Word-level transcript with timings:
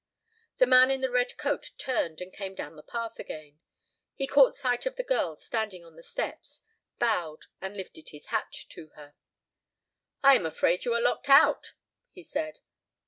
The 0.57 0.65
man 0.65 0.89
in 0.89 1.01
the 1.01 1.11
red 1.11 1.37
coat 1.37 1.73
turned 1.77 2.21
and 2.21 2.33
came 2.33 2.55
down 2.55 2.75
the 2.75 2.81
path 2.81 3.19
again. 3.19 3.59
He 4.15 4.25
caught 4.25 4.55
sight 4.55 4.87
of 4.87 4.95
the 4.95 5.03
girl 5.03 5.35
standing 5.37 5.85
on 5.85 5.95
the 5.95 6.01
steps, 6.01 6.63
bowed, 6.97 7.45
and 7.61 7.77
lifted 7.77 8.09
his 8.09 8.25
hat 8.33 8.51
to 8.69 8.87
her. 8.95 9.13
"I 10.23 10.33
am 10.33 10.47
afraid 10.47 10.85
you 10.85 10.95
are 10.95 11.01
locked 11.01 11.29
out," 11.29 11.73
he 12.09 12.23
said. 12.23 12.61